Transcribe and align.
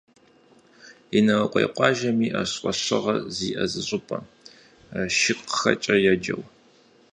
Инарыкъуей 1.17 1.67
къуажэм 1.75 2.17
иӏэщ 2.27 2.51
фӏэщыгъэ 2.61 3.15
зиӏэ 3.35 3.65
зы 3.71 3.81
щӏыпӏэ, 3.87 4.19
«Шыкхъэкӏэ» 5.17 5.95
еджэу. 6.11 6.43